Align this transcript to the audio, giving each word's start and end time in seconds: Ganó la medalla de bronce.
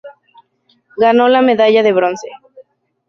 Ganó 0.97 1.29
la 1.29 1.43
medalla 1.43 1.83
de 1.83 1.93
bronce. 1.93 2.27